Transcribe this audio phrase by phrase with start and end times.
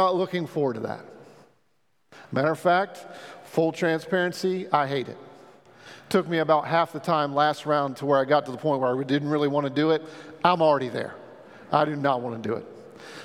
[0.00, 1.04] not looking forward to that.
[2.32, 3.04] Matter of fact,
[3.44, 5.18] full transparency, I hate it.
[6.08, 8.80] Took me about half the time last round to where I got to the point
[8.80, 10.02] where I didn't really want to do it.
[10.42, 11.14] I'm already there.
[11.70, 12.64] I do not want to do it.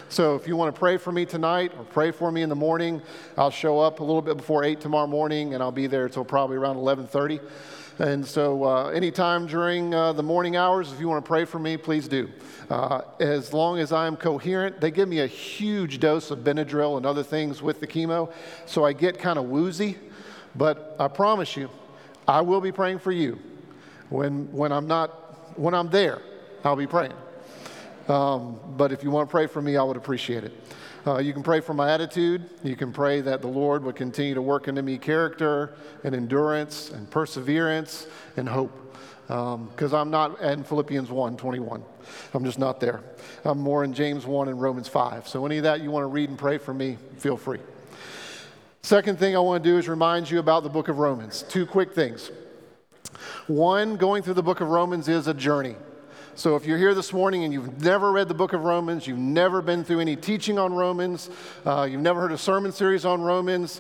[0.10, 2.56] So if you want to pray for me tonight or pray for me in the
[2.56, 3.02] morning,
[3.38, 6.26] I'll show up a little bit before 8 tomorrow morning and I'll be there until
[6.26, 7.40] probably around 11:30.
[7.98, 11.60] And so, uh, anytime during uh, the morning hours, if you want to pray for
[11.60, 12.30] me, please do.
[12.70, 17.06] Uh, as long as I'm coherent, they give me a huge dose of Benadryl and
[17.06, 18.34] other things with the chemo,
[18.66, 19.98] so I get kind of woozy.
[20.56, 21.70] But I promise you,
[22.28, 23.40] I will be praying for you.
[24.10, 26.22] When, when I'm not, when I'm there,
[26.66, 27.14] I'll be praying.
[28.10, 30.54] Um, but if you want to pray for me, I would appreciate it.
[31.08, 32.50] Uh, you can pray for my attitude.
[32.64, 36.90] You can pray that the Lord would continue to work into me character and endurance
[36.90, 38.72] and perseverance and hope.
[39.28, 41.84] Because um, I'm not in Philippians 1 21.
[42.34, 43.02] I'm just not there.
[43.44, 45.28] I'm more in James 1 and Romans 5.
[45.28, 47.60] So, any of that you want to read and pray for me, feel free.
[48.82, 51.44] Second thing I want to do is remind you about the book of Romans.
[51.50, 52.32] Two quick things.
[53.48, 55.76] One, going through the book of Romans is a journey.
[56.38, 59.18] So if you're here this morning and you've never read the book of Romans, you've
[59.18, 61.30] never been through any teaching on Romans,
[61.66, 63.80] uh, you've never heard a sermon series on Romans,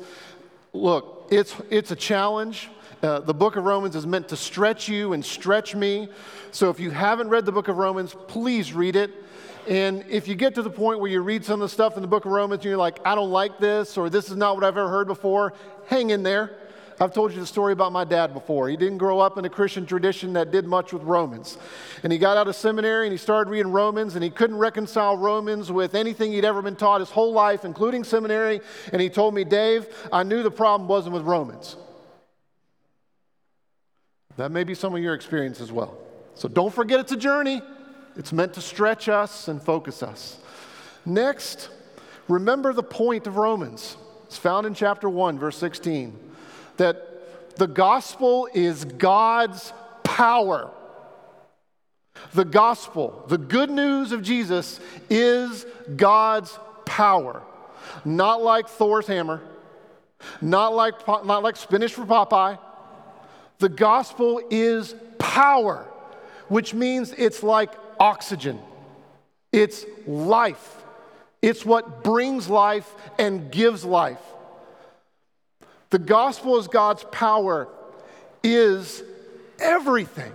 [0.71, 2.69] look, it's, it's a challenge.
[3.03, 6.07] Uh, the book of Romans is meant to stretch you and stretch me.
[6.51, 9.11] So if you haven't read the book of Romans, please read it.
[9.67, 12.01] And if you get to the point where you read some of the stuff in
[12.03, 14.55] the book of Romans and you're like, I don't like this, or this is not
[14.55, 15.51] what I've ever heard before,
[15.87, 16.55] hang in there.
[16.99, 18.69] I've told you the story about my dad before.
[18.69, 21.57] He didn't grow up in a Christian tradition that did much with Romans.
[22.03, 25.17] And he got out of seminary and he started reading Romans, and he couldn't reconcile
[25.17, 28.61] Romans with anything he'd ever been taught his whole life, including seminary.
[28.93, 31.75] And he told me, Dave, I knew the problem wasn't with Romans.
[34.37, 35.97] That may be some of your experience as well.
[36.35, 37.61] So don't forget it's a journey,
[38.15, 40.37] it's meant to stretch us and focus us.
[41.05, 41.69] Next,
[42.29, 43.97] remember the point of Romans.
[44.25, 46.24] It's found in chapter 1, verse 16
[46.77, 49.73] that the gospel is God's
[50.03, 50.71] power.
[52.33, 54.79] The gospel, the good news of Jesus,
[55.09, 57.41] is God's power.
[58.03, 59.41] Not like Thor's hammer,
[60.41, 62.57] not like, not like spinach for Popeye.
[63.59, 65.87] The gospel is power,
[66.47, 68.59] which means it's like oxygen,
[69.51, 70.81] it's life.
[71.41, 74.17] It's what brings life and gives life.
[75.95, 77.69] The gospel is God's power
[78.43, 79.01] is
[79.59, 80.33] everything.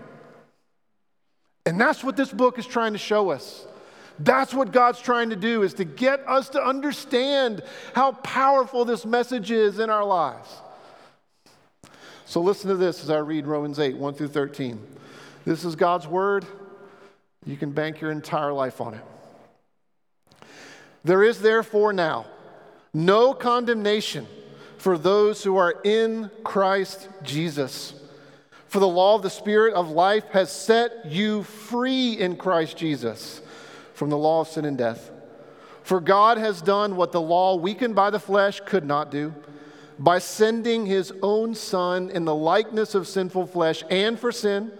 [1.66, 3.66] And that's what this book is trying to show us.
[4.18, 7.62] That's what God's trying to do is to get us to understand
[7.94, 10.48] how powerful this message is in our lives.
[12.24, 14.80] So listen to this as I read Romans 8, 1 through 13.
[15.44, 16.46] This is God's word.
[17.44, 19.04] You can bank your entire life on it.
[21.04, 22.24] There is therefore now
[22.94, 24.26] no condemnation
[24.80, 27.92] for those who are in Christ Jesus.
[28.66, 33.42] For the law of the Spirit of life has set you free in Christ Jesus
[33.92, 35.10] from the law of sin and death.
[35.82, 39.34] For God has done what the law, weakened by the flesh, could not do.
[39.98, 44.72] By sending his own Son in the likeness of sinful flesh and for sin,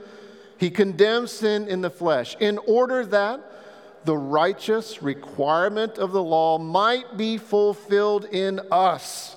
[0.57, 3.41] he condemns sin in the flesh, in order that
[4.07, 9.37] the righteous requirement of the law might be fulfilled in us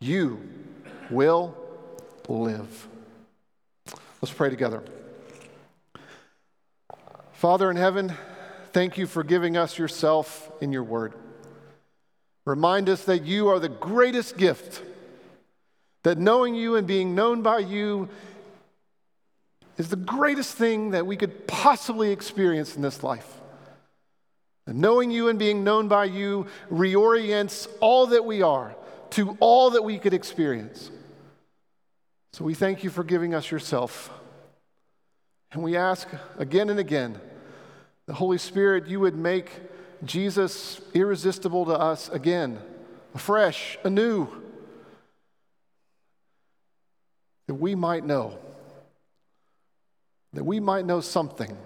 [0.00, 0.40] you
[1.10, 1.56] will
[2.28, 2.88] live.
[4.20, 4.82] Let's pray together.
[7.32, 8.12] Father in heaven,
[8.72, 11.14] thank you for giving us yourself in your word.
[12.44, 14.82] Remind us that you are the greatest gift,
[16.02, 18.08] that knowing you and being known by you
[19.76, 23.34] is the greatest thing that we could possibly experience in this life.
[24.66, 28.74] And knowing you and being known by you reorients all that we are
[29.10, 30.90] to all that we could experience.
[32.32, 34.10] So we thank you for giving us yourself.
[35.52, 36.08] And we ask
[36.38, 37.20] again and again,
[38.06, 39.50] the Holy Spirit, you would make
[40.04, 42.58] Jesus irresistible to us again,
[43.14, 44.28] afresh, anew,
[47.46, 48.38] that we might know,
[50.34, 51.56] that we might know something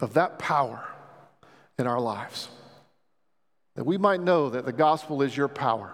[0.00, 0.84] of that power
[1.78, 2.48] in our lives.
[3.74, 5.92] That we might know that the gospel is your power.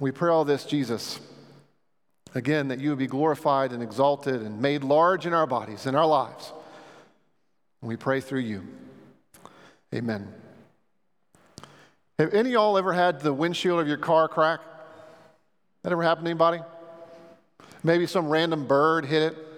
[0.00, 1.20] We pray all this, Jesus,
[2.34, 5.94] again, that you would be glorified and exalted and made large in our bodies, in
[5.94, 6.52] our lives.
[7.80, 8.66] And we pray through you.
[9.94, 10.32] Amen.
[12.18, 14.60] Have any of y'all ever had the windshield of your car crack?
[15.82, 16.60] That ever happened to anybody?
[17.82, 19.48] Maybe some random bird hit it.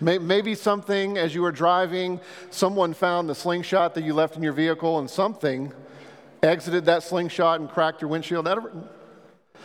[0.00, 2.20] Maybe something as you were driving,
[2.50, 5.72] someone found the slingshot that you left in your vehicle and something
[6.42, 8.46] exited that slingshot and cracked your windshield.
[8.46, 8.72] Ever?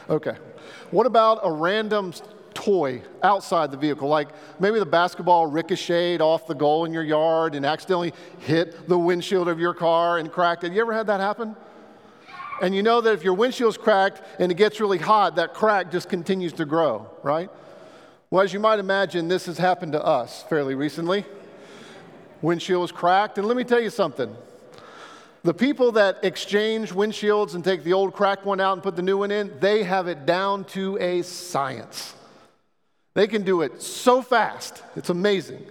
[0.09, 0.35] Okay.
[0.91, 2.13] What about a random
[2.53, 4.07] toy outside the vehicle?
[4.07, 4.29] Like
[4.59, 9.47] maybe the basketball ricocheted off the goal in your yard and accidentally hit the windshield
[9.47, 10.73] of your car and cracked it.
[10.73, 11.55] You ever had that happen?
[12.61, 15.91] And you know that if your windshield's cracked and it gets really hot, that crack
[15.91, 17.49] just continues to grow, right?
[18.29, 21.25] Well, as you might imagine, this has happened to us fairly recently.
[22.41, 24.35] Windshield was cracked, and let me tell you something.
[25.43, 29.01] The people that exchange windshields and take the old cracked one out and put the
[29.01, 32.13] new one in, they have it down to a science.
[33.13, 35.65] They can do it so fast, it's amazing.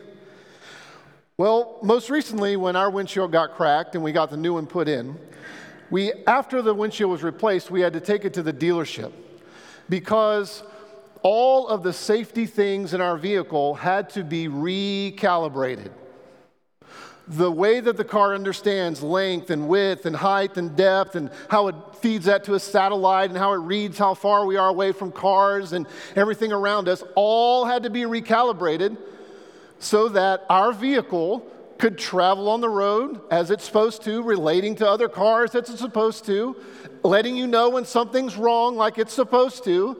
[1.38, 4.88] Well, most recently, when our windshield got cracked and we got the new one put
[4.88, 5.18] in,
[5.90, 9.12] we, after the windshield was replaced, we had to take it to the dealership
[9.88, 10.62] because
[11.22, 15.90] all of the safety things in our vehicle had to be recalibrated.
[17.28, 21.68] The way that the car understands length and width and height and depth and how
[21.68, 24.92] it feeds that to a satellite and how it reads how far we are away
[24.92, 25.86] from cars and
[26.16, 28.96] everything around us all had to be recalibrated
[29.78, 31.46] so that our vehicle
[31.78, 35.80] could travel on the road as it's supposed to, relating to other cars as it's
[35.80, 36.56] supposed to,
[37.02, 39.96] letting you know when something's wrong like it's supposed to,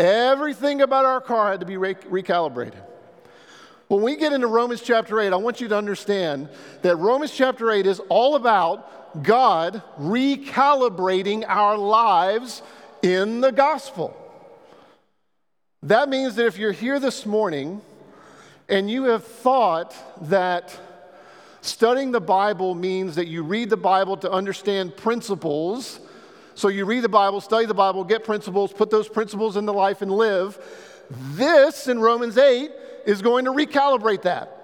[0.00, 2.82] Everything about our car had to be re- recalibrated.
[3.90, 6.48] When we get into Romans chapter 8, I want you to understand
[6.82, 12.62] that Romans chapter 8 is all about God recalibrating our lives
[13.02, 14.16] in the gospel.
[15.82, 17.80] That means that if you're here this morning
[18.68, 19.92] and you have thought
[20.28, 20.78] that
[21.60, 25.98] studying the Bible means that you read the Bible to understand principles
[26.54, 30.00] so you read the Bible, study the Bible, get principles, put those principles into life
[30.00, 30.60] and live.
[31.10, 32.70] This in Romans 8
[33.06, 34.56] is going to recalibrate that.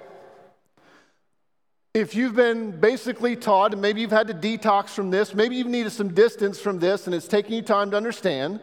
[1.94, 5.66] If you've been basically taught, and maybe you've had to detox from this, maybe you've
[5.66, 8.60] needed some distance from this, and it's taking you time to understand,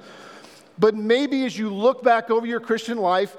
[0.78, 3.36] but maybe as you look back over your Christian life,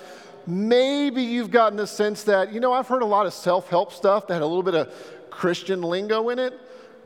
[0.46, 3.92] maybe you've gotten the sense that, you know, I've heard a lot of self help
[3.92, 4.92] stuff that had a little bit of
[5.30, 6.58] Christian lingo in it,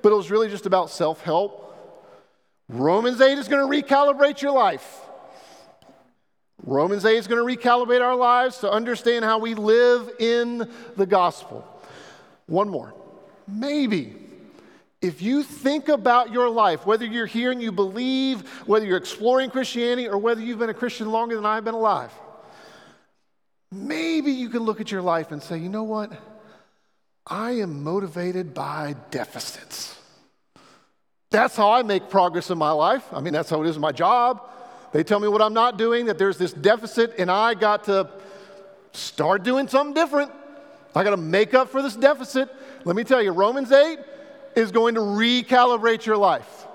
[0.03, 1.65] but it was really just about self help.
[2.69, 5.01] Romans 8 is going to recalibrate your life.
[6.69, 11.07] Romans 8 is going to recalibrate our lives to understand how we live in the
[11.07, 11.67] gospel.
[12.47, 12.93] One more.
[13.47, 14.15] Maybe
[15.01, 19.49] if you think about your life, whether you're here and you believe, whether you're exploring
[19.49, 22.13] Christianity, or whether you've been a Christian longer than I've been alive,
[23.73, 26.13] maybe you can look at your life and say, you know what?
[27.27, 29.99] I am motivated by deficits.
[31.31, 33.05] That's how I make progress in my life.
[33.13, 34.51] I mean, that's how it is in my job.
[34.93, 38.09] They tell me what I'm not doing, that there's this deficit, and I got to
[38.93, 40.33] start doing something different.
[40.95, 42.49] I got to make up for this deficit.
[42.85, 43.99] Let me tell you, Romans 8
[44.57, 46.67] is going to recalibrate your life.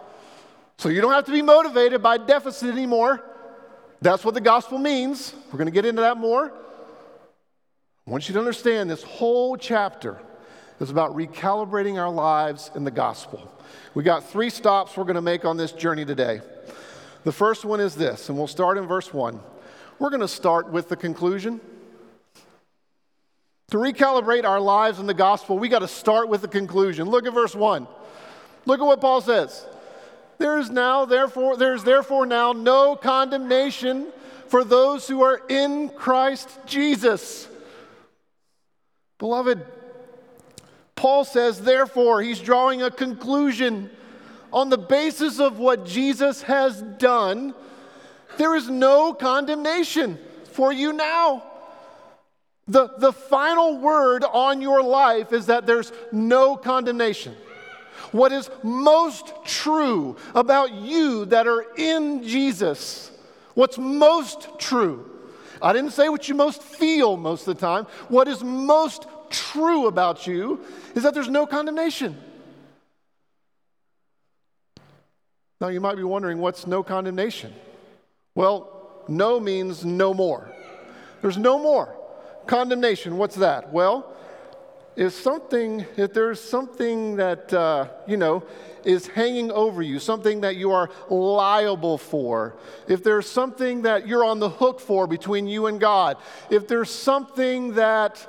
[0.77, 3.24] So you don't have to be motivated by deficit anymore.
[4.01, 5.34] That's what the gospel means.
[5.51, 6.53] We're going to get into that more.
[8.05, 10.20] I want you to understand this whole chapter
[10.79, 13.50] is about recalibrating our lives in the gospel.
[13.93, 16.41] We got three stops we're going to make on this journey today.
[17.24, 19.39] The first one is this, and we'll start in verse 1.
[20.00, 21.62] We're going to start with the conclusion.
[23.72, 27.10] To recalibrate our lives in the gospel, we got to start with the conclusion.
[27.10, 27.88] Look at verse 1.
[28.65, 29.65] Look at what Paul says.
[30.38, 34.08] There is now, therefore, there is therefore now no condemnation
[34.48, 37.48] for those who are in Christ Jesus.
[39.18, 39.65] Beloved,
[40.96, 43.89] Paul says, therefore, he's drawing a conclusion
[44.53, 47.53] on the basis of what Jesus has done.
[48.38, 50.19] There is no condemnation
[50.51, 51.43] for you now.
[52.67, 57.36] The, the final word on your life is that there's no condemnation.
[58.12, 63.12] What is most true about you that are in Jesus,
[63.55, 65.10] what's most true,
[65.62, 67.86] I didn't say what you most feel most of the time.
[68.10, 70.60] What is most true about you
[70.93, 72.17] is that there's no condemnation.
[75.63, 77.53] Now, you might be wondering what's no condemnation?
[78.36, 80.51] Well, no means no more.
[81.22, 81.96] There's no more.
[82.48, 83.72] Condemnation, what's that?
[83.72, 84.13] Well,
[84.98, 88.43] if something, if there's something that, uh, you know,
[88.84, 92.58] is hanging over you, something that you are liable for,
[92.89, 96.17] if there's something that you're on the hook for between you and God,
[96.50, 98.27] if there's something that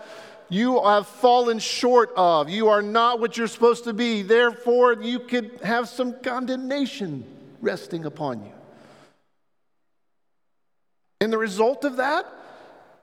[0.49, 5.19] you have fallen short of, you are not what you're supposed to be, therefore you
[5.19, 7.25] could have some condemnation
[7.61, 8.53] resting upon you.
[11.21, 12.27] And the result of that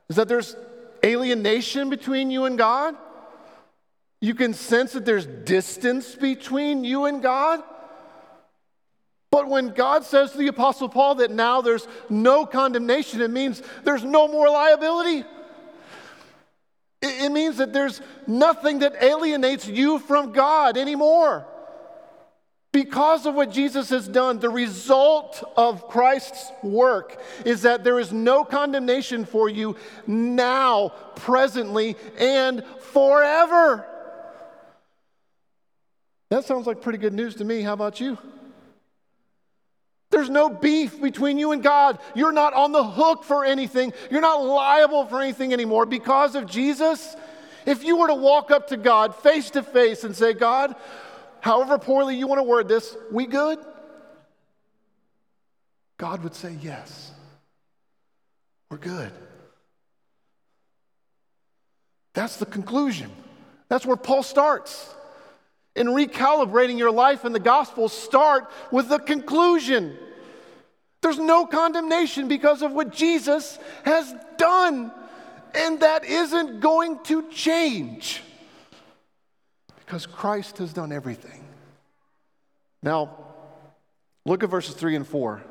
[0.10, 0.56] is that there's
[1.04, 2.96] alienation between you and God.
[4.20, 7.64] You can sense that there's distance between you and God.
[9.32, 13.64] But when God says to the Apostle Paul that now there's no condemnation, it means
[13.84, 15.26] there's no more liability.
[17.02, 21.48] It means that there's nothing that alienates you from God anymore.
[22.72, 28.14] Because of what Jesus has done, the result of Christ's work is that there is
[28.14, 29.76] no condemnation for you
[30.08, 33.86] now, presently, and forever.
[36.30, 37.62] That sounds like pretty good news to me.
[37.62, 38.18] How about you?
[40.12, 41.98] There's no beef between you and God.
[42.14, 43.94] You're not on the hook for anything.
[44.12, 45.86] You're not liable for anything anymore.
[45.86, 47.16] Because of Jesus,
[47.66, 50.76] if you were to walk up to God face to face and say, God,
[51.40, 53.58] however poorly you want to word this, we good?
[55.98, 57.12] God would say, Yes,
[58.70, 59.12] we're good.
[62.14, 63.10] That's the conclusion.
[63.70, 64.94] That's where Paul starts.
[65.76, 69.98] In recalibrating your life in the gospel, start with the conclusion.
[71.02, 74.92] There's no condemnation because of what Jesus has done,
[75.56, 78.22] and that isn't going to change
[79.92, 81.44] because Christ has done everything.
[82.82, 83.18] Now,
[84.26, 85.42] look at verses 3 and 4.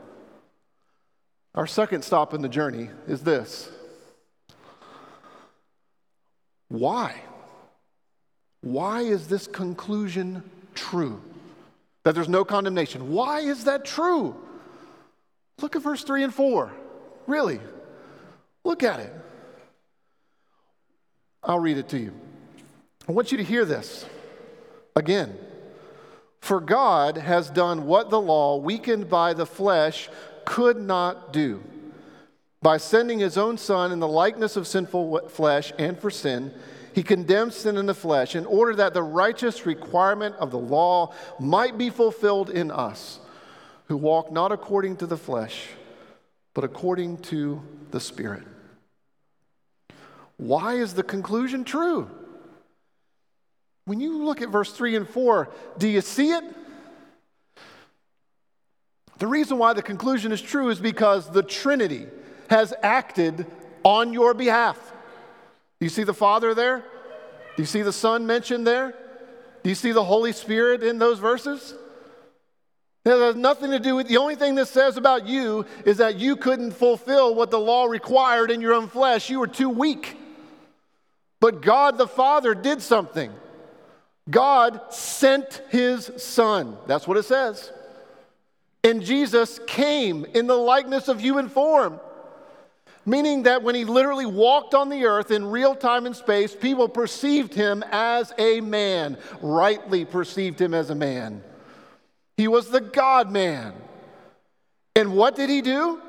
[1.54, 3.68] Our second stop in the journey is this
[6.68, 7.20] Why?
[8.62, 10.42] Why is this conclusion
[10.74, 11.20] true?
[12.04, 13.12] That there's no condemnation.
[13.12, 14.36] Why is that true?
[15.60, 16.72] Look at verse 3 and 4.
[17.26, 17.60] Really,
[18.64, 19.12] look at it.
[21.42, 22.12] I'll read it to you.
[23.08, 24.06] I want you to hear this.
[24.96, 25.36] Again,
[26.40, 30.08] for God has done what the law, weakened by the flesh,
[30.44, 31.62] could not do.
[32.62, 36.52] By sending his own Son in the likeness of sinful flesh and for sin,
[36.94, 41.12] he condemned sin in the flesh in order that the righteous requirement of the law
[41.38, 43.20] might be fulfilled in us,
[43.86, 45.68] who walk not according to the flesh,
[46.54, 48.42] but according to the Spirit.
[50.36, 52.10] Why is the conclusion true?
[53.84, 56.44] When you look at verse 3 and 4, do you see it?
[59.18, 62.06] The reason why the conclusion is true is because the Trinity
[62.48, 63.46] has acted
[63.84, 64.92] on your behalf.
[65.80, 66.84] Do you see the Father there?
[67.56, 68.94] Do you see the Son mentioned there?
[69.62, 71.74] Do you see the Holy Spirit in those verses?
[73.04, 76.16] It has nothing to do with the only thing this says about you is that
[76.16, 79.30] you couldn't fulfill what the law required in your own flesh.
[79.30, 80.18] You were too weak.
[81.40, 83.32] But God the Father did something.
[84.28, 86.76] God sent his son.
[86.86, 87.72] That's what it says.
[88.84, 92.00] And Jesus came in the likeness of human form.
[93.06, 96.88] Meaning that when he literally walked on the earth in real time and space, people
[96.88, 101.42] perceived him as a man, rightly perceived him as a man.
[102.36, 103.72] He was the God man.
[104.94, 106.00] And what did he do?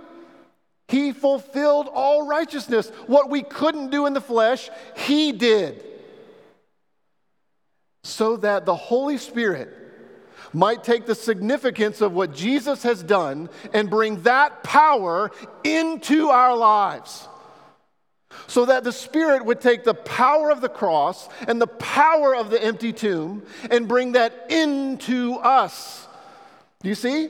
[0.88, 2.90] He fulfilled all righteousness.
[3.08, 5.86] What we couldn't do in the flesh, he did
[8.04, 9.81] so that the Holy Spirit
[10.54, 15.32] might take the significance of what Jesus has done and bring that power
[15.64, 17.28] into our lives.
[18.48, 22.50] So that the Spirit would take the power of the cross and the power of
[22.50, 26.08] the empty tomb and bring that into us.
[26.82, 27.30] Do you see?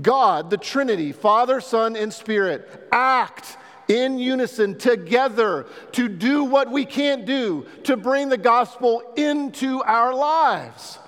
[0.00, 3.56] God, the Trinity, Father, Son, and Spirit, act
[3.88, 10.14] in unison together to do what we can't do, to bring the gospel into our
[10.14, 10.98] lives.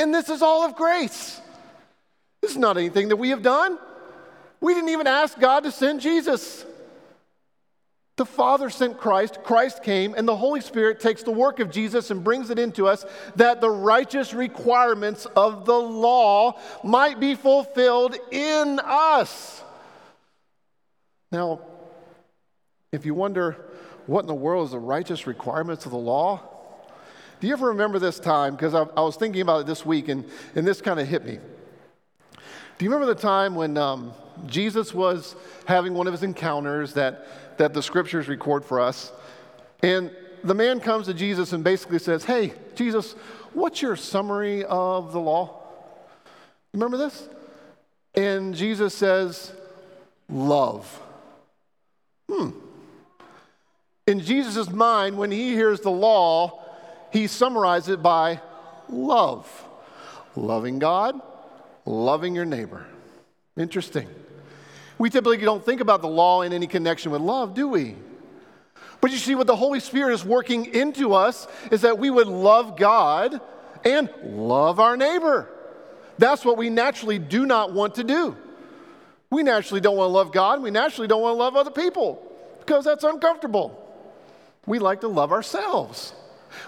[0.00, 1.38] And this is all of grace.
[2.40, 3.78] This is not anything that we have done.
[4.58, 6.64] We didn't even ask God to send Jesus.
[8.16, 12.10] The Father sent Christ, Christ came, and the Holy Spirit takes the work of Jesus
[12.10, 13.04] and brings it into us
[13.36, 19.62] that the righteous requirements of the law might be fulfilled in us.
[21.30, 21.60] Now,
[22.90, 23.52] if you wonder
[24.06, 26.49] what in the world is the righteous requirements of the law,
[27.40, 28.54] do you ever remember this time?
[28.54, 31.24] Because I, I was thinking about it this week and, and this kind of hit
[31.24, 31.38] me.
[32.78, 34.12] Do you remember the time when um,
[34.46, 37.26] Jesus was having one of his encounters that
[37.60, 39.12] that the scriptures record for us.
[39.82, 40.10] And
[40.42, 43.12] the man comes to Jesus and basically says, Hey, Jesus,
[43.52, 45.60] what's your summary of the law?
[46.72, 47.28] Remember this?
[48.14, 49.52] And Jesus says,
[50.30, 50.86] Love.
[52.30, 52.52] Hmm.
[54.06, 56.64] In Jesus' mind, when he hears the law,
[57.12, 58.40] he summarizes it by
[58.88, 59.48] love.
[60.36, 61.20] Loving God,
[61.84, 62.86] loving your neighbor.
[63.56, 64.08] Interesting.
[64.98, 67.96] We typically don't think about the law in any connection with love, do we?
[69.00, 72.28] But you see, what the Holy Spirit is working into us is that we would
[72.28, 73.40] love God
[73.84, 75.48] and love our neighbor.
[76.18, 78.36] That's what we naturally do not want to do.
[79.30, 80.62] We naturally don't want to love God.
[80.62, 82.22] We naturally don't want to love other people
[82.58, 83.76] because that's uncomfortable.
[84.66, 86.12] We like to love ourselves.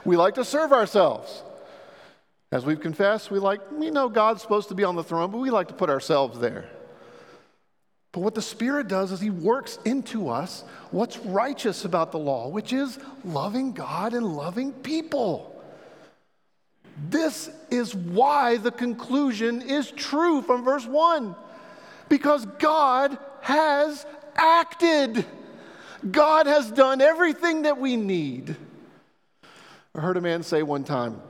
[0.05, 1.43] We like to serve ourselves.
[2.51, 5.39] As we've confessed, we like, we know God's supposed to be on the throne, but
[5.39, 6.69] we like to put ourselves there.
[8.13, 12.49] But what the Spirit does is He works into us what's righteous about the law,
[12.49, 15.49] which is loving God and loving people.
[17.09, 21.35] This is why the conclusion is true from verse 1
[22.11, 24.05] because God has
[24.37, 25.25] acted.
[26.11, 28.57] God has done everything that we need.
[29.95, 31.21] I heard a man say one time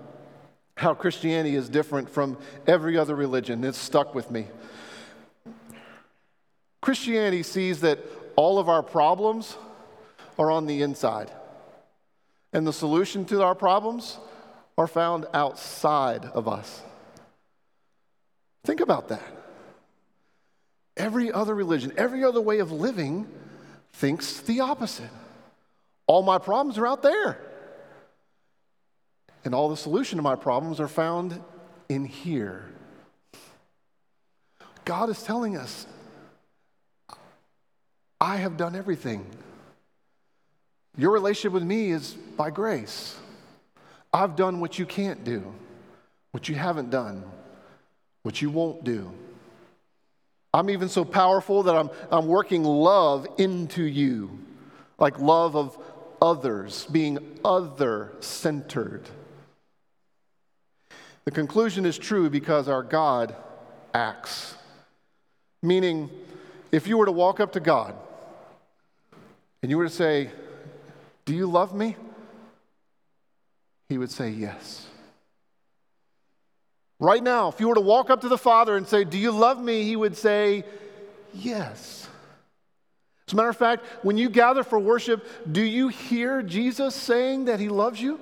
[0.76, 3.64] how Christianity is different from every other religion.
[3.64, 4.46] It stuck with me.
[6.80, 7.98] Christianity sees that
[8.36, 9.56] all of our problems
[10.38, 11.30] are on the inside,
[12.52, 14.18] and the solution to our problems
[14.78, 16.82] are found outside of us.
[18.64, 19.22] Think about that.
[20.96, 23.26] Every other religion, every other way of living
[23.92, 25.10] thinks the opposite.
[26.06, 27.38] All my problems are out there.
[29.44, 31.42] And all the solution to my problems are found
[31.88, 32.70] in here.
[34.84, 35.86] God is telling us
[38.20, 39.26] I have done everything.
[40.96, 43.16] Your relationship with me is by grace.
[44.12, 45.52] I've done what you can't do,
[46.32, 47.24] what you haven't done,
[48.22, 49.10] what you won't do.
[50.54, 54.38] I'm even so powerful that I'm, I'm working love into you,
[54.98, 55.78] like love of
[56.20, 59.08] others, being other centered.
[61.24, 63.34] The conclusion is true because our God
[63.94, 64.54] acts.
[65.62, 66.10] Meaning,
[66.72, 67.94] if you were to walk up to God
[69.62, 70.30] and you were to say,
[71.24, 71.96] Do you love me?
[73.88, 74.86] He would say, Yes.
[76.98, 79.30] Right now, if you were to walk up to the Father and say, Do you
[79.30, 79.84] love me?
[79.84, 80.64] He would say,
[81.32, 82.08] Yes.
[83.28, 87.44] As a matter of fact, when you gather for worship, do you hear Jesus saying
[87.44, 88.18] that He loves you?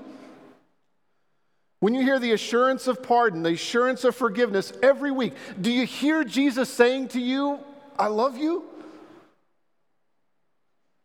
[1.80, 5.86] When you hear the assurance of pardon, the assurance of forgiveness every week, do you
[5.86, 7.58] hear Jesus saying to you,
[7.98, 8.64] I love you?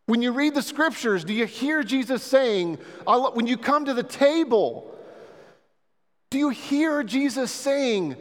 [0.04, 4.02] When you read the scriptures, do you hear Jesus saying, when you come to the
[4.02, 4.94] table,
[6.30, 8.16] do you hear Jesus saying,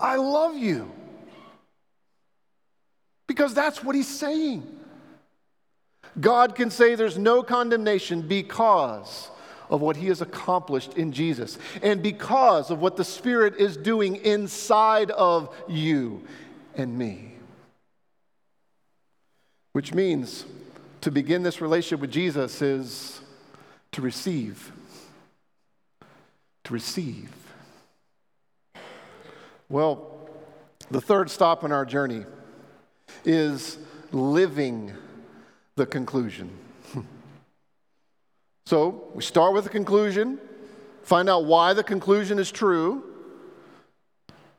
[0.00, 0.90] I love you?
[3.28, 4.66] Because that's what he's saying.
[6.18, 9.30] God can say there's no condemnation because
[9.70, 14.16] of what he has accomplished in Jesus and because of what the Spirit is doing
[14.16, 16.22] inside of you
[16.74, 17.32] and me.
[19.72, 20.44] Which means
[21.00, 23.20] to begin this relationship with Jesus is
[23.92, 24.72] to receive.
[26.64, 27.32] To receive.
[29.68, 30.28] Well,
[30.90, 32.24] the third stop in our journey
[33.24, 33.78] is
[34.10, 34.92] living
[35.76, 36.50] the conclusion.
[38.70, 40.38] So we start with the conclusion,
[41.02, 43.02] find out why the conclusion is true,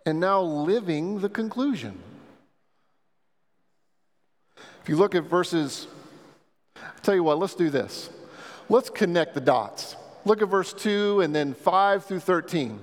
[0.05, 1.97] and now living the conclusion.
[4.81, 5.87] If you look at verses
[6.75, 8.09] I tell you what, let's do this.
[8.67, 9.95] Let's connect the dots.
[10.25, 12.81] Look at verse 2 and then 5 through 13.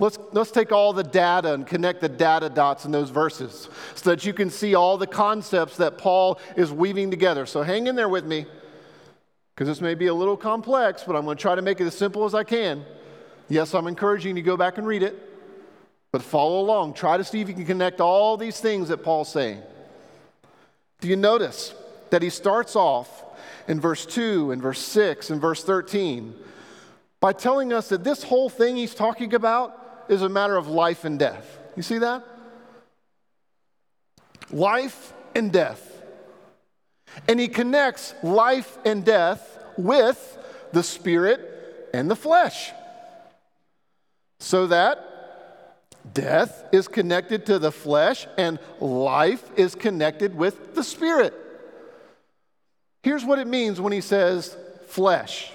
[0.00, 4.10] Let's, let's take all the data and connect the data dots in those verses so
[4.10, 7.46] that you can see all the concepts that Paul is weaving together.
[7.46, 8.46] So hang in there with me
[9.58, 11.84] because this may be a little complex, but I'm going to try to make it
[11.84, 12.84] as simple as I can.
[13.48, 15.20] Yes, I'm encouraging you to go back and read it,
[16.12, 16.94] but follow along.
[16.94, 19.60] Try to see if you can connect all these things that Paul's saying.
[21.00, 21.74] Do you notice
[22.10, 23.24] that he starts off
[23.66, 26.36] in verse 2 and verse 6 and verse 13
[27.18, 31.04] by telling us that this whole thing he's talking about is a matter of life
[31.04, 31.58] and death?
[31.74, 32.22] You see that?
[34.52, 35.97] Life and death.
[37.26, 40.38] And he connects life and death with
[40.72, 42.72] the spirit and the flesh.
[44.40, 51.34] So that death is connected to the flesh and life is connected with the spirit.
[53.02, 55.52] Here's what it means when he says flesh.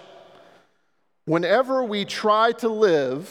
[1.26, 3.30] Whenever we try to live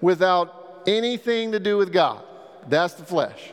[0.00, 2.22] without anything to do with God,
[2.68, 3.52] that's the flesh.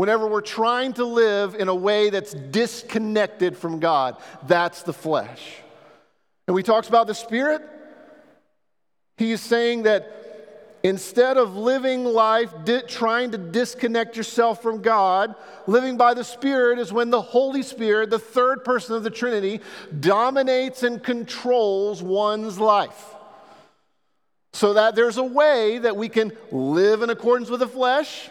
[0.00, 5.58] Whenever we're trying to live in a way that's disconnected from God, that's the flesh.
[6.46, 7.60] And we talks about the spirit.
[9.18, 10.16] He's saying that
[10.82, 15.34] Instead of living life di- trying to disconnect yourself from God,
[15.66, 19.60] living by the Spirit is when the Holy Spirit, the third person of the Trinity,
[20.00, 23.14] dominates and controls one's life.
[24.54, 28.30] So that there's a way that we can live in accordance with the flesh,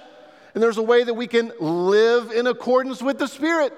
[0.59, 3.71] and there's a way that we can live in accordance with the Spirit.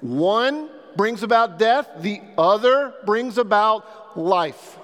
[0.00, 4.76] One brings about death, the other brings about life.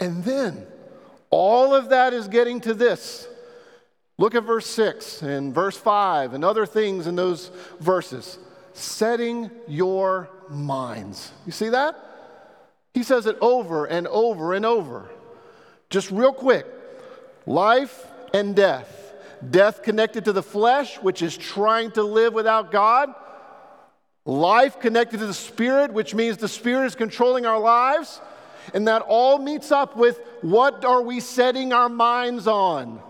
[0.00, 0.66] And then,
[1.30, 3.28] all of that is getting to this.
[4.18, 8.40] Look at verse 6 and verse 5 and other things in those verses.
[8.72, 11.30] Setting your minds.
[11.46, 11.94] You see that?
[12.94, 15.08] He says it over and over and over.
[15.88, 16.66] Just real quick
[17.46, 18.98] life and death.
[19.50, 23.12] Death connected to the flesh, which is trying to live without God.
[24.24, 28.20] Life connected to the spirit, which means the spirit is controlling our lives.
[28.72, 33.00] And that all meets up with what are we setting our minds on?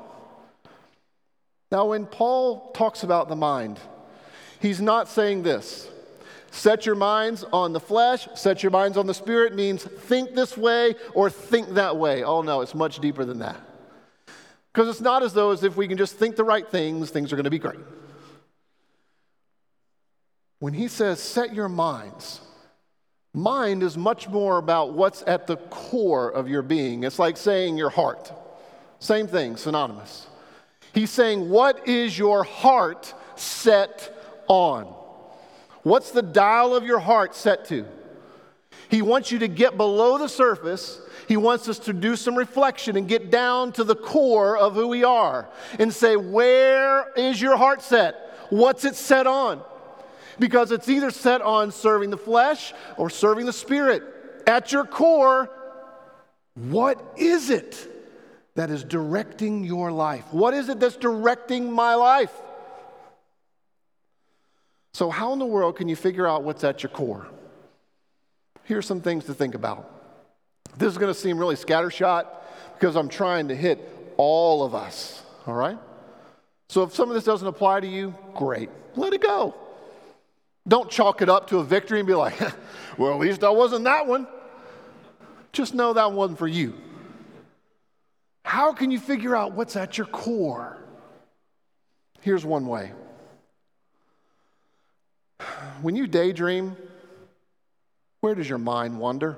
[1.70, 3.78] Now, when Paul talks about the mind,
[4.60, 5.88] he's not saying this.
[6.50, 10.54] Set your minds on the flesh, set your minds on the spirit means think this
[10.56, 12.22] way or think that way.
[12.24, 13.58] Oh no, it's much deeper than that.
[14.72, 17.32] Because it's not as though as if we can just think the right things, things
[17.32, 17.80] are going to be great.
[20.60, 22.40] When he says set your minds,
[23.34, 27.02] Mind is much more about what's at the core of your being.
[27.02, 28.30] It's like saying your heart.
[28.98, 30.26] Same thing, synonymous.
[30.92, 34.14] He's saying, What is your heart set
[34.48, 34.84] on?
[35.82, 37.86] What's the dial of your heart set to?
[38.90, 41.00] He wants you to get below the surface.
[41.32, 44.88] He wants us to do some reflection and get down to the core of who
[44.88, 48.36] we are and say, Where is your heart set?
[48.50, 49.62] What's it set on?
[50.38, 54.02] because it's either set on serving the flesh or serving the spirit.
[54.46, 55.48] At your core,
[56.54, 57.88] what is it
[58.54, 60.24] that is directing your life?
[60.32, 62.32] What is it that's directing my life?
[64.92, 67.26] So, how in the world can you figure out what's at your core?
[68.64, 70.01] Here's some things to think about.
[70.76, 72.26] This is going to seem really scattershot
[72.74, 75.78] because I'm trying to hit all of us, all right?
[76.68, 78.70] So, if some of this doesn't apply to you, great.
[78.96, 79.54] Let it go.
[80.66, 82.40] Don't chalk it up to a victory and be like,
[82.98, 84.26] well, at least I wasn't that one.
[85.52, 86.74] Just know that wasn't for you.
[88.44, 90.78] How can you figure out what's at your core?
[92.20, 92.92] Here's one way.
[95.82, 96.76] When you daydream,
[98.20, 99.36] where does your mind wander?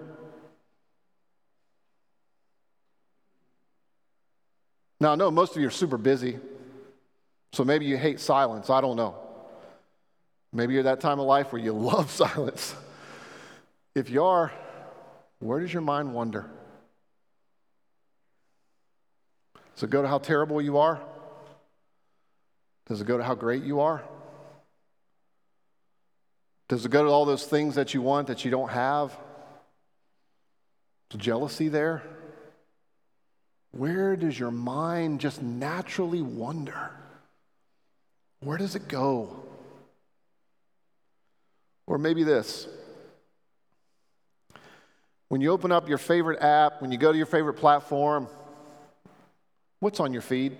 [5.04, 6.38] Now, I know most of you are super busy,
[7.52, 8.70] so maybe you hate silence.
[8.70, 9.14] I don't know.
[10.50, 12.74] Maybe you're that time of life where you love silence.
[13.94, 14.50] If you are,
[15.40, 16.48] where does your mind wander?
[19.74, 20.98] Does it go to how terrible you are?
[22.86, 24.02] Does it go to how great you are?
[26.70, 29.14] Does it go to all those things that you want that you don't have?
[31.10, 32.02] Is jealousy there?
[33.76, 36.90] Where does your mind just naturally wander?
[38.38, 39.42] Where does it go?
[41.88, 42.68] Or maybe this.
[45.28, 48.28] When you open up your favorite app, when you go to your favorite platform,
[49.80, 50.56] what's on your feed?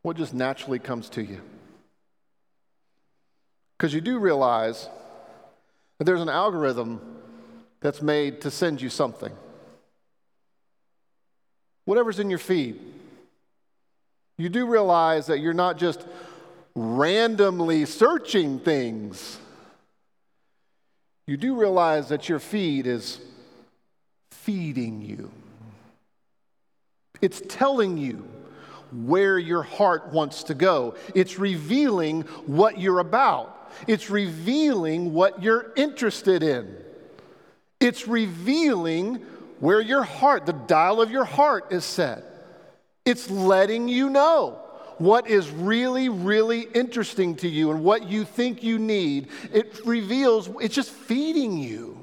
[0.00, 1.42] What just naturally comes to you?
[3.76, 4.88] Because you do realize
[5.98, 7.18] that there's an algorithm
[7.80, 9.32] that's made to send you something.
[11.84, 12.80] Whatever's in your feed,
[14.36, 16.04] you do realize that you're not just
[16.74, 19.38] randomly searching things.
[21.26, 23.20] You do realize that your feed is
[24.30, 25.30] feeding you.
[27.22, 28.28] It's telling you
[28.92, 30.94] where your heart wants to go.
[31.14, 33.72] It's revealing what you're about.
[33.86, 36.76] It's revealing what you're interested in.
[37.80, 39.24] It's revealing
[39.60, 42.24] where your heart, the dial of your heart is set.
[43.04, 44.60] It's letting you know
[44.98, 49.28] what is really, really interesting to you and what you think you need.
[49.52, 51.98] It reveals, it's just feeding you.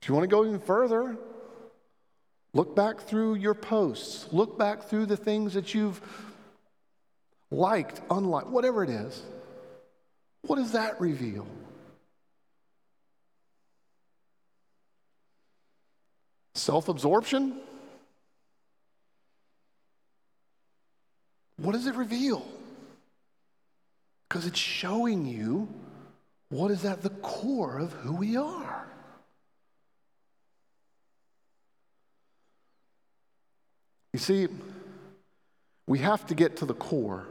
[0.00, 1.16] If you want to go even further,
[2.52, 6.00] look back through your posts, look back through the things that you've
[7.50, 9.22] liked, unliked, whatever it is.
[10.42, 11.46] What does that reveal?
[16.54, 17.60] Self absorption?
[21.56, 22.46] What does it reveal?
[24.28, 25.68] Because it's showing you
[26.48, 28.86] what is at the core of who we are.
[34.12, 34.48] You see,
[35.86, 37.26] we have to get to the core.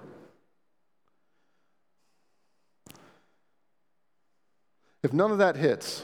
[5.03, 6.03] If none of that hits,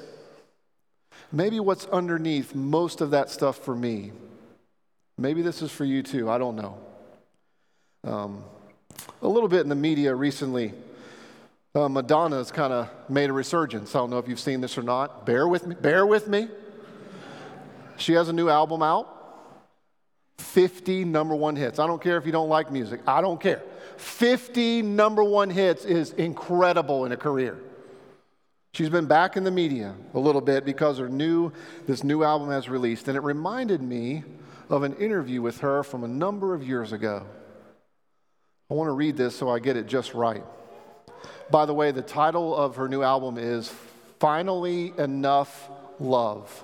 [1.31, 4.11] maybe what's underneath most of that stuff for me,
[5.17, 6.77] maybe this is for you too, I don't know.
[8.03, 8.43] Um,
[9.21, 10.73] a little bit in the media recently,
[11.75, 13.93] uh, Madonna's kind of made a resurgence.
[13.95, 15.25] I don't know if you've seen this or not.
[15.25, 15.75] Bear with me.
[15.75, 16.47] Bear with me.
[17.97, 19.13] She has a new album out.
[20.39, 21.77] 50 number one hits.
[21.77, 23.01] I don't care if you don't like music.
[23.05, 23.61] I don't care.
[23.97, 27.59] 50 number one hits is incredible in a career.
[28.77, 31.51] She's been back in the media a little bit because her new
[31.87, 34.23] this new album has released and it reminded me
[34.69, 37.25] of an interview with her from a number of years ago.
[38.69, 40.43] I want to read this so I get it just right.
[41.49, 43.73] By the way, the title of her new album is
[44.19, 46.63] Finally Enough Love.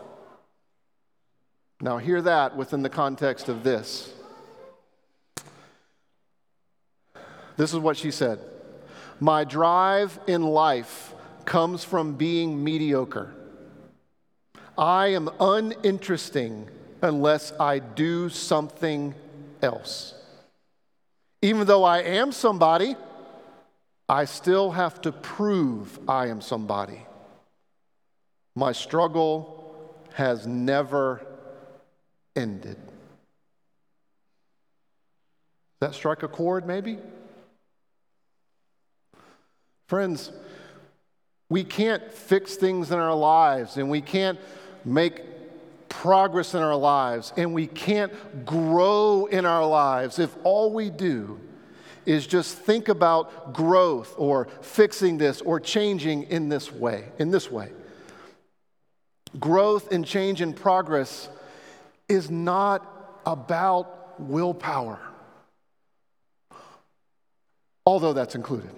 [1.81, 4.13] Now, hear that within the context of this.
[7.57, 8.37] This is what she said
[9.19, 11.12] My drive in life
[11.45, 13.33] comes from being mediocre.
[14.77, 16.67] I am uninteresting
[17.01, 19.13] unless I do something
[19.61, 20.13] else.
[21.41, 22.95] Even though I am somebody,
[24.07, 27.05] I still have to prove I am somebody.
[28.55, 31.25] My struggle has never
[32.35, 32.77] ended.
[35.79, 36.97] Does that strike a chord, maybe?
[39.87, 40.31] Friends,
[41.53, 44.39] we can't fix things in our lives and we can't
[44.83, 45.21] make
[45.87, 48.11] progress in our lives and we can't
[48.43, 51.39] grow in our lives if all we do
[52.07, 57.51] is just think about growth or fixing this or changing in this way in this
[57.51, 57.69] way.
[59.39, 61.29] Growth and change and progress
[62.09, 64.99] is not about willpower
[67.85, 68.71] although that's included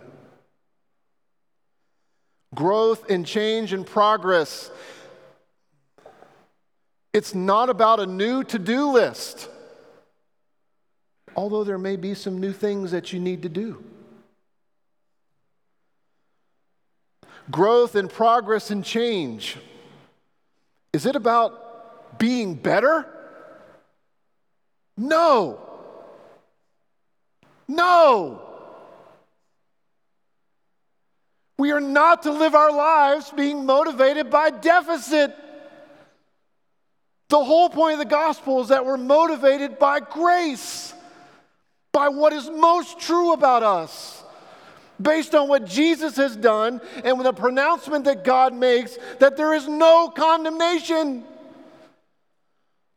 [2.55, 4.71] growth and change and progress
[7.15, 9.47] it's not about a new to do list,
[11.33, 13.81] although there may be some new things that you need to do.
[17.49, 19.55] Growth and progress and change.
[20.91, 23.07] Is it about being better?
[24.97, 25.57] No.
[27.65, 28.54] No.
[31.57, 35.35] We are not to live our lives being motivated by deficit.
[37.29, 40.93] The whole point of the gospel is that we're motivated by grace,
[41.91, 44.23] by what is most true about us,
[45.01, 49.53] based on what Jesus has done and with the pronouncement that God makes that there
[49.53, 51.23] is no condemnation.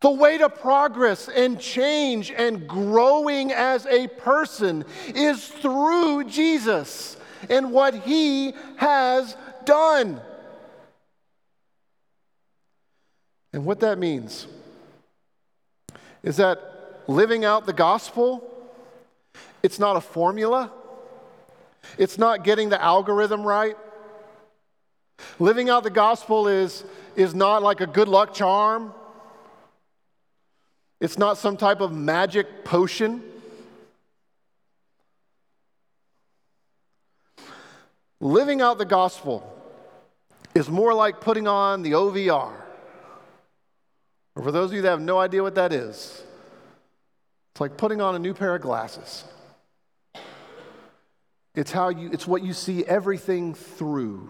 [0.01, 7.18] The way to progress and change and growing as a person is through Jesus
[7.49, 10.21] and what he has done.
[13.53, 14.47] And what that means
[16.23, 18.45] is that living out the gospel,
[19.63, 20.71] it's not a formula,
[21.97, 23.77] it's not getting the algorithm right.
[25.39, 26.85] Living out the gospel is,
[27.17, 28.93] is not like a good luck charm.
[31.01, 33.23] It's not some type of magic potion.
[38.21, 39.55] Living out the gospel
[40.55, 42.53] is more like putting on the OVR
[44.35, 46.23] Or for those of you that have no idea what that is,
[47.53, 49.25] it's like putting on a new pair of glasses.
[51.55, 54.29] It's how you it's what you see everything through.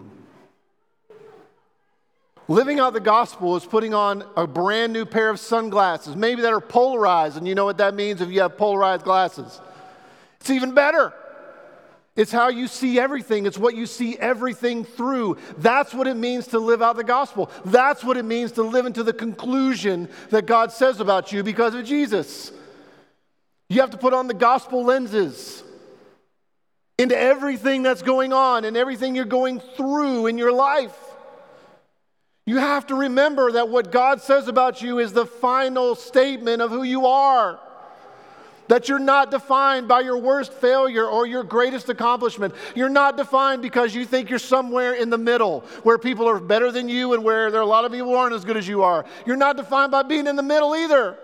[2.47, 6.51] Living out the gospel is putting on a brand new pair of sunglasses, maybe that
[6.51, 9.61] are polarized, and you know what that means if you have polarized glasses.
[10.39, 11.13] It's even better.
[12.19, 13.45] It's how you see everything.
[13.45, 15.37] It's what you see everything through.
[15.57, 17.49] That's what it means to live out the gospel.
[17.63, 21.75] That's what it means to live into the conclusion that God says about you because
[21.75, 22.51] of Jesus.
[23.69, 25.63] You have to put on the gospel lenses
[26.97, 30.99] into everything that's going on and everything you're going through in your life.
[32.45, 36.69] You have to remember that what God says about you is the final statement of
[36.69, 37.61] who you are.
[38.69, 42.53] That you're not defined by your worst failure or your greatest accomplishment.
[42.75, 46.71] You're not defined because you think you're somewhere in the middle where people are better
[46.71, 48.67] than you and where there are a lot of people who aren't as good as
[48.67, 49.05] you are.
[49.25, 51.17] You're not defined by being in the middle either.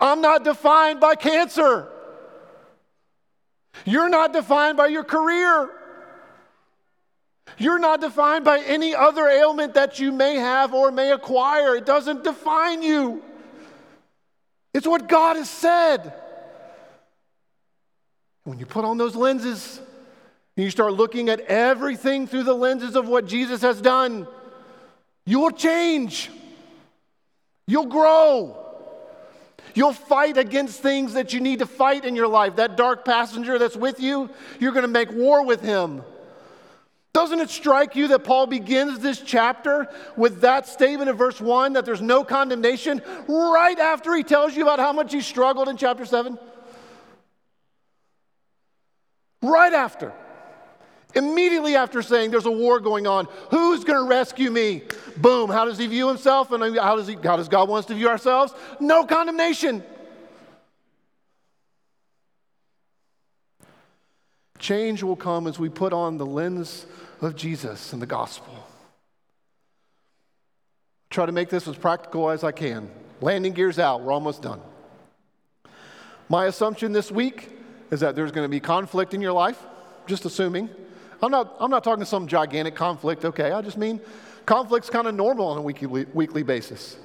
[0.00, 1.88] I'm not defined by cancer.
[3.84, 5.70] You're not defined by your career.
[7.58, 11.76] You're not defined by any other ailment that you may have or may acquire.
[11.76, 13.22] It doesn't define you.
[14.76, 16.12] It's what God has said.
[18.44, 19.80] When you put on those lenses
[20.54, 24.28] and you start looking at everything through the lenses of what Jesus has done,
[25.24, 26.30] you will change.
[27.66, 28.62] You'll grow.
[29.74, 32.56] You'll fight against things that you need to fight in your life.
[32.56, 34.28] That dark passenger that's with you,
[34.60, 36.02] you're going to make war with him.
[37.16, 41.72] Doesn't it strike you that Paul begins this chapter with that statement in verse 1
[41.72, 45.78] that there's no condemnation right after he tells you about how much he struggled in
[45.78, 46.38] chapter 7?
[49.40, 50.12] Right after.
[51.14, 54.82] Immediately after saying there's a war going on, who's going to rescue me?
[55.16, 55.48] Boom.
[55.48, 56.52] How does he view himself?
[56.52, 58.52] And how does, he, how does God want us to view ourselves?
[58.78, 59.82] No condemnation.
[64.58, 66.84] Change will come as we put on the lens
[67.20, 68.66] of Jesus and the gospel.
[71.10, 72.90] Try to make this as practical as I can.
[73.20, 74.60] Landing gears out, we're almost done.
[76.28, 77.50] My assumption this week
[77.90, 79.58] is that there's going to be conflict in your life,
[80.06, 80.68] just assuming.
[81.22, 83.52] I'm not, I'm not talking some gigantic conflict, okay?
[83.52, 84.00] I just mean
[84.44, 86.96] conflict's kind of normal on a weekly, weekly basis.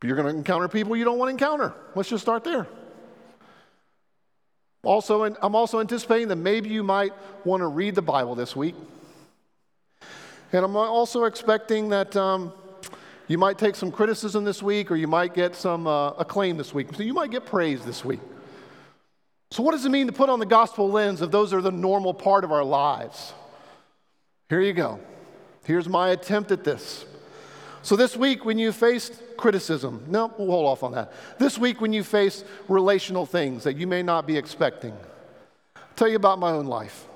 [0.00, 1.74] But you're going to encounter people you don't want to encounter.
[1.94, 2.66] Let's just start there.
[4.82, 7.12] Also, I'm also anticipating that maybe you might
[7.46, 8.74] want to read the Bible this week.
[10.54, 12.52] And I'm also expecting that um,
[13.26, 16.72] you might take some criticism this week or you might get some uh, acclaim this
[16.72, 16.94] week.
[16.94, 18.20] So you might get praise this week.
[19.50, 21.72] So, what does it mean to put on the gospel lens if those are the
[21.72, 23.32] normal part of our lives?
[24.48, 25.00] Here you go.
[25.64, 27.04] Here's my attempt at this.
[27.82, 31.12] So, this week, when you faced criticism, no, we'll hold off on that.
[31.38, 34.92] This week, when you face relational things that you may not be expecting,
[35.76, 37.06] I'll tell you about my own life.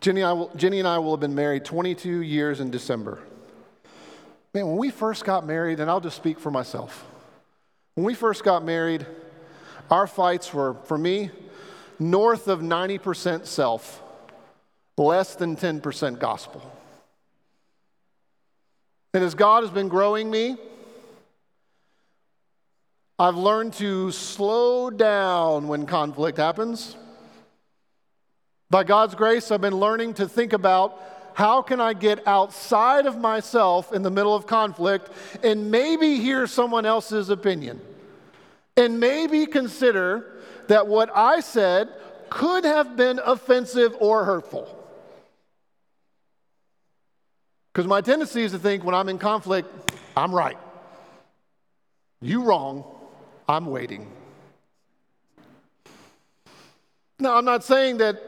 [0.00, 3.18] Jenny, will, Jenny, and I will have been married 22 years in December.
[4.54, 7.04] Man, when we first got married, and I'll just speak for myself,
[7.94, 9.06] when we first got married,
[9.90, 11.30] our fights were, for me,
[11.98, 14.02] north of 90% self,
[14.96, 16.62] less than 10% gospel.
[19.14, 20.56] And as God has been growing me,
[23.18, 26.96] I've learned to slow down when conflict happens
[28.70, 31.00] by God's grace, I've been learning to think about
[31.34, 35.08] how can I get outside of myself in the middle of conflict
[35.42, 37.80] and maybe hear someone else's opinion.
[38.76, 41.88] And maybe consider that what I said
[42.28, 44.74] could have been offensive or hurtful.
[47.72, 49.68] Because my tendency is to think when I'm in conflict,
[50.16, 50.58] I'm right.
[52.20, 52.84] You wrong,
[53.48, 54.10] I'm waiting.
[57.20, 58.20] Now, I'm not saying that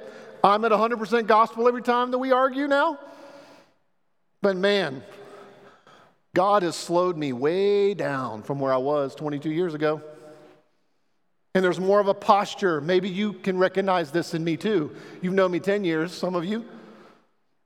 [0.43, 2.99] I'm at 100% gospel every time that we argue now.
[4.43, 5.03] But man,
[6.35, 10.01] God has slowed me way down from where I was 22 years ago.
[11.55, 12.81] And there's more of a posture.
[12.81, 14.95] Maybe you can recognize this in me too.
[15.21, 16.65] You've known me 10 years, some of you.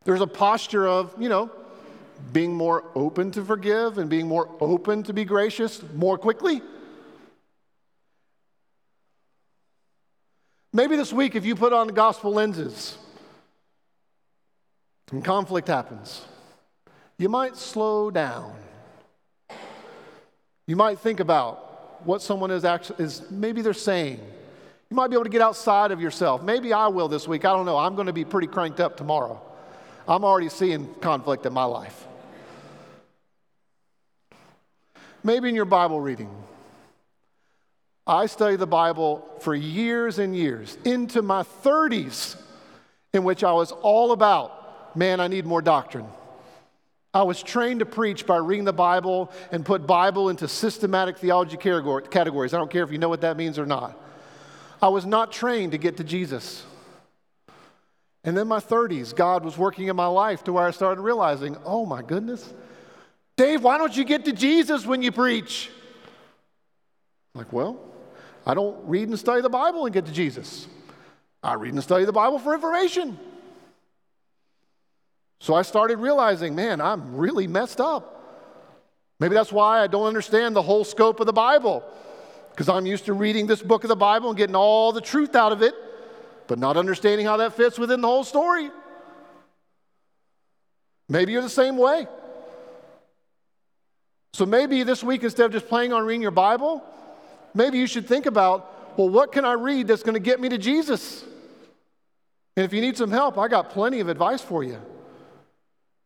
[0.05, 1.51] There's a posture of, you know,
[2.33, 6.63] being more open to forgive and being more open to be gracious more quickly.
[10.75, 12.99] Maybe this week, if you put on gospel lenses
[15.11, 16.23] and conflict happens,
[17.17, 18.55] you might slow down.
[20.67, 24.19] You might think about what someone is actually is maybe they're saying.
[24.91, 26.43] You might be able to get outside of yourself.
[26.43, 27.45] Maybe I will this week.
[27.45, 27.79] I don't know.
[27.79, 29.41] I'm going to be pretty cranked up tomorrow.
[30.09, 32.07] I'm already seeing conflict in my life.
[35.25, 36.31] maybe in your Bible reading.
[38.07, 42.37] I studied the Bible for years and years, into my 30s,
[43.13, 46.07] in which I was all about, man, I need more doctrine.
[47.15, 51.57] I was trained to preach by reading the Bible and put Bible into systematic theology
[51.57, 52.53] categories.
[52.53, 53.99] I don't care if you know what that means or not.
[54.83, 56.65] I was not trained to get to Jesus.
[58.25, 61.57] And then my 30s, God was working in my life to where I started realizing,
[61.65, 62.53] oh my goodness,
[63.37, 65.71] Dave, why don't you get to Jesus when you preach?
[67.35, 67.79] Like, well,
[68.47, 70.67] I don't read and study the Bible and get to Jesus.
[71.43, 73.19] I read and study the Bible for information.
[75.41, 78.11] So I started realizing, man, I'm really messed up.
[79.21, 81.85] Maybe that's why I don't understand the whole scope of the Bible,
[82.51, 85.35] because I'm used to reading this book of the Bible and getting all the truth
[85.35, 85.75] out of it,
[86.47, 88.71] but not understanding how that fits within the whole story.
[91.09, 92.07] Maybe you're the same way.
[94.33, 96.83] So maybe this week, instead of just playing on reading your Bible,
[97.55, 100.49] maybe you should think about, well, what can I read that's going to get me
[100.51, 101.25] to Jesus?
[102.57, 104.81] And if you need some help, I got plenty of advice for you.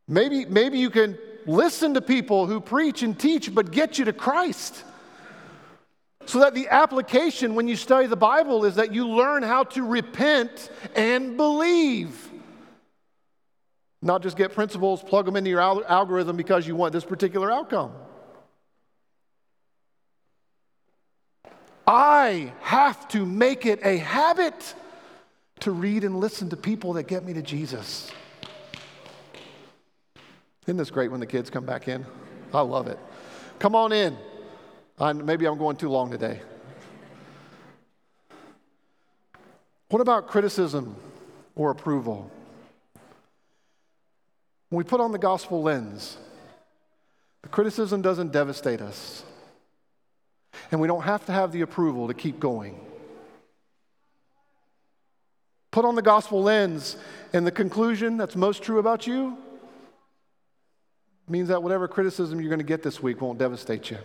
[0.07, 4.13] Maybe, maybe you can listen to people who preach and teach, but get you to
[4.13, 4.85] Christ.
[6.27, 9.83] So that the application when you study the Bible is that you learn how to
[9.83, 12.31] repent and believe.
[14.01, 17.93] Not just get principles, plug them into your algorithm because you want this particular outcome.
[21.89, 24.75] I have to make it a habit
[25.61, 28.11] to read and listen to people that get me to Jesus.
[30.67, 32.05] Isn't this great when the kids come back in?
[32.53, 32.99] I love it.
[33.59, 34.19] Come on in.
[34.99, 36.43] I, maybe I'm going too long today.
[39.89, 40.95] What about criticism
[41.57, 42.31] or approval?
[44.69, 46.19] When we put on the gospel lens,
[47.41, 49.25] the criticism doesn't devastate us.
[50.71, 52.79] And we don't have to have the approval to keep going.
[55.71, 56.97] Put on the gospel lens,
[57.33, 59.37] and the conclusion that's most true about you
[61.29, 63.99] means that whatever criticism you're going to get this week won't devastate you.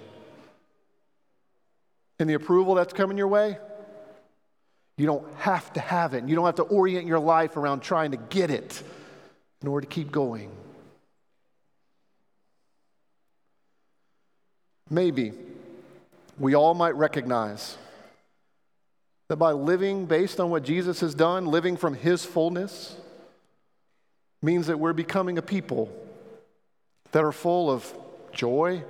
[2.20, 3.58] And the approval that's coming your way,
[4.98, 6.28] you don't have to have it.
[6.28, 8.84] You don't have to orient your life around trying to get it
[9.62, 10.52] in order to keep going.
[14.90, 15.32] Maybe
[16.38, 17.78] we all might recognize
[19.30, 22.96] that by living based on what Jesus has done, living from his fullness,
[24.42, 25.90] means that we're becoming a people
[27.12, 27.92] that are full of
[28.32, 28.84] joy,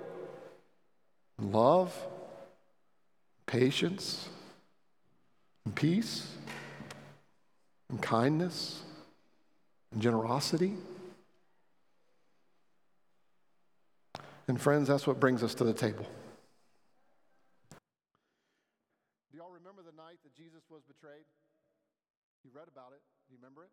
[1.39, 1.95] love,
[3.45, 4.27] patience,
[5.65, 6.27] and peace,
[7.89, 8.81] and kindness,
[9.91, 10.73] and generosity.
[14.47, 16.05] And friends, that's what brings us to the table.
[19.31, 20.81] Do y'all remember the night that Jesus was
[22.43, 23.01] You read about it.
[23.27, 23.71] Do you remember it?